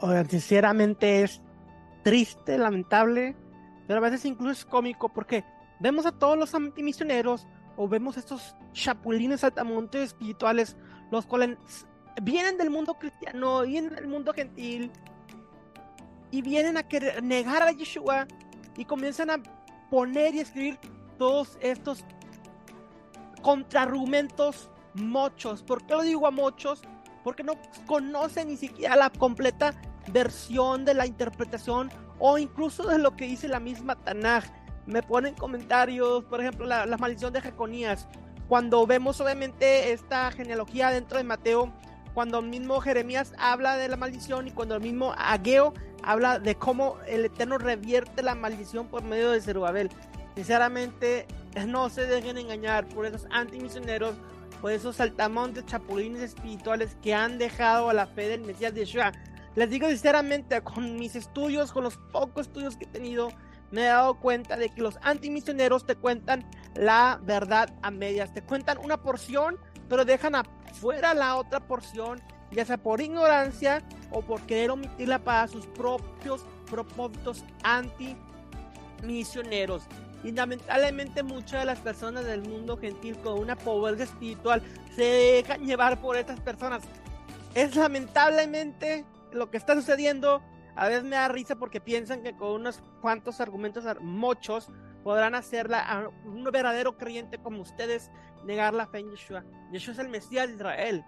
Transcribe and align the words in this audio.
Oigan, 0.00 0.28
sinceramente 0.28 1.22
es 1.22 1.40
triste, 2.04 2.56
lamentable, 2.56 3.34
pero 3.86 3.98
a 3.98 4.02
veces 4.02 4.24
incluso 4.24 4.52
es 4.52 4.64
cómico 4.64 5.08
porque 5.08 5.44
vemos 5.80 6.06
a 6.06 6.12
todos 6.12 6.38
los 6.38 6.54
antimisioneros 6.54 7.46
o 7.76 7.88
vemos 7.88 8.16
estos 8.16 8.54
chapulines 8.72 9.42
altamontes 9.42 10.02
espirituales, 10.02 10.76
los 11.10 11.26
cuales 11.26 11.56
vienen 12.22 12.56
del 12.58 12.70
mundo 12.70 12.94
cristiano, 12.94 13.62
vienen 13.62 13.94
del 13.94 14.06
mundo 14.06 14.32
gentil 14.32 14.92
y 16.30 16.42
vienen 16.42 16.76
a 16.76 16.82
querer 16.84 17.22
negar 17.22 17.62
a 17.62 17.72
Yeshua 17.72 18.26
y 18.76 18.84
comienzan 18.84 19.30
a 19.30 19.42
poner 19.90 20.34
y 20.34 20.40
escribir 20.40 20.78
todos 21.18 21.58
estos 21.60 22.04
contraargumentos 23.42 24.70
mochos. 24.94 25.62
¿Por 25.62 25.84
qué 25.84 25.94
lo 25.94 26.02
digo 26.02 26.26
a 26.26 26.30
mochos? 26.30 26.82
Porque 27.24 27.42
no 27.42 27.54
conocen 27.86 28.48
ni 28.48 28.56
siquiera 28.56 28.96
la 28.96 29.10
completa 29.10 29.74
versión 30.10 30.84
de 30.84 30.94
la 30.94 31.06
interpretación 31.06 31.90
o 32.18 32.38
incluso 32.38 32.86
de 32.86 32.98
lo 32.98 33.16
que 33.16 33.26
dice 33.26 33.48
la 33.48 33.60
misma 33.60 33.96
Tanaj. 33.96 34.44
Me 34.86 35.02
ponen 35.02 35.34
comentarios, 35.34 36.24
por 36.24 36.40
ejemplo, 36.40 36.66
la, 36.66 36.86
maldición 36.96 37.32
de 37.32 37.42
Jeconías. 37.42 38.08
Cuando 38.48 38.86
vemos 38.86 39.20
obviamente 39.20 39.92
esta 39.92 40.30
genealogía 40.30 40.90
dentro 40.90 41.18
de 41.18 41.24
Mateo, 41.24 41.72
cuando 42.14 42.38
el 42.38 42.46
mismo 42.46 42.80
Jeremías 42.80 43.34
habla 43.38 43.76
de 43.76 43.88
la 43.88 43.96
maldición 43.96 44.48
y 44.48 44.50
cuando 44.50 44.74
el 44.74 44.80
mismo 44.80 45.12
Ageo 45.16 45.74
habla 46.02 46.38
de 46.38 46.54
cómo 46.54 46.96
el 47.06 47.26
Eterno 47.26 47.58
revierte 47.58 48.22
la 48.22 48.34
maldición 48.34 48.86
por 48.88 49.02
medio 49.02 49.30
de 49.30 49.40
Zerubabel. 49.40 49.90
Sinceramente, 50.34 51.26
no 51.66 51.90
se 51.90 52.06
dejen 52.06 52.38
engañar 52.38 52.88
por 52.88 53.06
esos 53.06 53.26
antimisioneros, 53.30 54.14
por 54.60 54.72
esos 54.72 54.96
saltamontes 54.96 55.66
chapulines 55.66 56.22
espirituales 56.22 56.96
que 57.02 57.14
han 57.14 57.38
dejado 57.38 57.90
a 57.90 57.94
la 57.94 58.06
fe 58.06 58.28
del 58.28 58.40
Mesías 58.42 58.74
de 58.74 58.84
Yeshua. 58.84 59.12
Les 59.58 59.68
digo 59.68 59.88
sinceramente, 59.88 60.62
con 60.62 60.96
mis 61.00 61.16
estudios, 61.16 61.72
con 61.72 61.82
los 61.82 61.96
pocos 62.12 62.46
estudios 62.46 62.76
que 62.76 62.84
he 62.84 62.86
tenido, 62.86 63.32
me 63.72 63.80
he 63.80 63.86
dado 63.86 64.14
cuenta 64.14 64.56
de 64.56 64.68
que 64.68 64.80
los 64.80 65.00
antimisioneros 65.02 65.84
te 65.84 65.96
cuentan 65.96 66.48
la 66.76 67.18
verdad 67.24 67.68
a 67.82 67.90
medias. 67.90 68.32
Te 68.32 68.40
cuentan 68.40 68.78
una 68.78 69.02
porción, 69.02 69.58
pero 69.88 70.04
dejan 70.04 70.36
afuera 70.36 71.12
la 71.12 71.34
otra 71.34 71.58
porción, 71.58 72.22
ya 72.52 72.64
sea 72.64 72.78
por 72.78 73.00
ignorancia 73.00 73.82
o 74.12 74.22
por 74.22 74.42
querer 74.42 74.70
omitirla 74.70 75.18
para 75.18 75.48
sus 75.48 75.66
propios 75.66 76.46
propósitos 76.70 77.42
antimisioneros. 77.64 79.88
Y 80.22 80.30
lamentablemente 80.30 81.24
muchas 81.24 81.62
de 81.62 81.66
las 81.66 81.80
personas 81.80 82.24
del 82.26 82.42
mundo 82.42 82.76
gentil 82.76 83.18
con 83.18 83.40
una 83.40 83.56
pobreza 83.56 84.04
espiritual 84.04 84.62
se 84.94 85.02
dejan 85.02 85.66
llevar 85.66 86.00
por 86.00 86.16
estas 86.16 86.38
personas. 86.38 86.84
Es 87.56 87.74
lamentablemente 87.74 89.04
lo 89.32 89.50
que 89.50 89.56
está 89.56 89.74
sucediendo. 89.74 90.42
A 90.76 90.86
veces 90.86 91.04
me 91.04 91.16
da 91.16 91.28
risa 91.28 91.56
porque 91.56 91.80
piensan 91.80 92.22
que 92.22 92.36
con 92.36 92.52
unos 92.52 92.80
cuantos 93.00 93.40
argumentos 93.40 93.84
mochos 94.00 94.70
podrán 95.02 95.34
hacerla 95.34 95.80
a 95.80 96.08
un 96.08 96.44
verdadero 96.44 96.96
creyente 96.96 97.38
como 97.38 97.62
ustedes 97.62 98.10
negar 98.44 98.74
la 98.74 98.86
fe 98.86 98.98
en 98.98 99.10
Yeshua. 99.10 99.44
Yeshua 99.72 99.94
es 99.94 99.98
el 99.98 100.08
Mesías 100.08 100.48
de 100.48 100.54
Israel. 100.54 101.04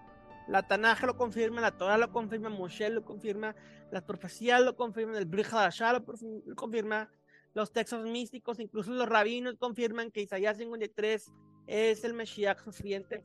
La 0.47 0.63
Tanaj 0.63 1.03
lo 1.03 1.15
confirma, 1.15 1.61
la 1.61 1.77
Torah 1.77 1.97
lo 1.97 2.11
confirma, 2.11 2.49
Moshe 2.49 2.89
lo 2.89 3.05
confirma, 3.05 3.55
las 3.91 4.03
profecías 4.03 4.61
lo 4.61 4.75
confirman, 4.75 5.15
el 5.15 5.25
Brit 5.25 5.47
lo 5.49 6.55
confirma, 6.55 7.09
los 7.53 7.71
textos 7.71 8.03
místicos, 8.03 8.59
incluso 8.59 8.91
los 8.91 9.07
rabinos 9.07 9.55
confirman 9.57 10.11
que 10.11 10.21
Isaías 10.21 10.57
53 10.57 11.31
es 11.67 12.03
el 12.03 12.13
Mesías 12.13 12.57
sufriente. 12.61 13.21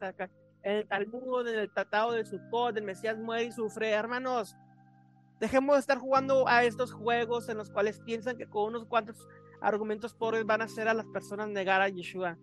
En 0.63 0.73
el 0.73 0.89
Talmud, 0.89 1.49
en 1.49 1.59
el 1.59 1.73
Tratado 1.73 2.13
de 2.13 2.25
Sukkot, 2.25 2.77
el 2.77 2.85
Mesías 2.85 3.19
muere 3.19 3.45
y 3.45 3.53
sufre. 3.53 3.91
Hermanos, 3.91 4.57
dejemos 5.41 5.77
de 5.77 5.81
estar 5.81 5.99
jugando 5.99 6.49
a 6.49 6.65
estos 6.65 6.93
juegos 6.93 7.49
en 7.49 7.59
los 7.59 7.71
cuales 7.71 8.01
piensan 8.01 8.37
que 8.37 8.47
con 8.47 8.69
unos 8.69 8.87
cuantos 8.87 9.17
argumentos 9.61 10.15
pobres 10.15 10.45
van 10.45 10.63
a 10.63 10.65
hacer 10.65 10.89
a 10.89 10.95
las 10.95 11.07
personas 11.07 11.49
negar 11.49 11.81
a 11.83 11.89
Yeshua. 11.89 12.39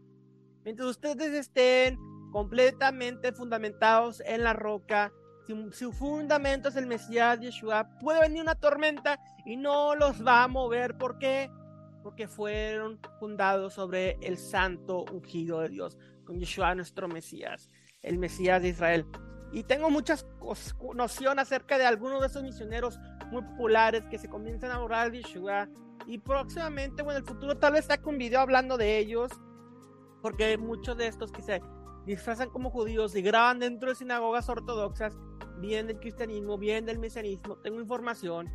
Mientras 0.63 0.89
ustedes 0.89 1.33
estén 1.33 1.98
completamente 2.32 3.32
fundamentados 3.33 4.21
en 4.26 4.43
la 4.43 4.53
roca, 4.53 5.11
su, 5.45 5.71
su, 5.71 5.92
fundamento 5.92 6.70
es 6.70 6.76
el 6.76 6.87
Mesías 6.87 7.39
Yeshua, 7.39 7.89
puede 7.99 8.21
venir 8.21 8.42
una 8.42 8.55
tormenta 8.55 9.20
y 9.45 9.58
no 9.58 9.95
los 9.95 10.26
va 10.26 10.43
a 10.43 10.48
mover. 10.48 10.98
¿Por 10.98 11.20
qué? 11.20 11.49
porque 12.03 12.27
fueron 12.27 12.99
fundados 13.20 13.73
sobre 13.73 14.17
el 14.21 14.37
santo 14.37 15.05
ungido 15.11 15.61
de 15.61 15.70
Dios, 15.70 15.98
con 16.26 16.37
Yeshua 16.37 16.76
nuestro 16.76 17.08
Mesías, 17.08 17.70
el 18.02 18.20
Mesías 18.20 18.61
de 18.61 18.70
Israel. 18.70 19.05
Y 19.53 19.64
tengo 19.64 19.89
muchas 19.89 20.25
noción 20.95 21.39
acerca 21.39 21.77
de 21.77 21.86
algunos 21.86 22.19
de 22.21 22.27
esos 22.27 22.43
misioneros 22.43 22.99
muy 23.31 23.43
populares 23.43 24.03
que 24.09 24.17
se 24.17 24.27
comienzan 24.27 24.71
a 24.71 24.81
orar 24.81 25.11
de 25.11 25.21
Yeshua. 25.21 25.69
Y 26.08 26.17
próximamente, 26.17 27.03
bueno, 27.03 27.19
en 27.19 27.23
el 27.23 27.30
futuro 27.30 27.58
tal 27.58 27.73
vez 27.73 27.86
saque 27.86 28.09
un 28.09 28.17
video 28.17 28.41
hablando 28.41 28.77
de 28.77 28.97
ellos, 28.97 29.31
porque 30.21 30.58
muchos 30.58 30.97
de 30.97 31.08
estos 31.08 31.31
que 31.31 31.41
se 31.41 31.61
disfrazan 32.05 32.49
como 32.49 32.69
judíos 32.71 33.15
y 33.15 33.21
graban 33.21 33.59
dentro 33.59 33.89
de 33.89 33.95
sinagogas 33.95 34.49
ortodoxas, 34.49 35.15
vienen 35.59 35.87
del 35.87 35.99
cristianismo, 35.99 36.58
vienen 36.58 36.85
del 36.85 36.99
mesianismo, 36.99 37.58
tengo 37.58 37.80
información 37.80 38.52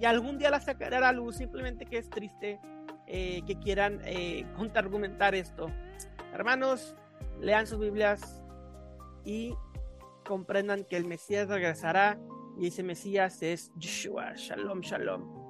y 0.00 0.04
algún 0.06 0.38
día 0.38 0.50
la 0.50 0.60
sacará 0.60 0.98
a 0.98 1.00
la 1.00 1.12
luz, 1.12 1.36
simplemente 1.36 1.86
que 1.86 1.98
es 1.98 2.10
triste 2.10 2.60
eh, 3.06 3.42
que 3.46 3.58
quieran 3.58 4.00
eh, 4.04 4.46
contraargumentar 4.56 5.34
esto. 5.34 5.70
Hermanos, 6.32 6.94
lean 7.40 7.66
sus 7.66 7.78
Biblias 7.78 8.42
y 9.24 9.54
comprendan 10.24 10.84
que 10.84 10.96
el 10.96 11.04
Mesías 11.04 11.48
regresará 11.48 12.18
y 12.58 12.68
ese 12.68 12.82
Mesías 12.82 13.42
es 13.42 13.72
Yeshua. 13.76 14.34
Shalom, 14.36 14.80
shalom. 14.80 15.43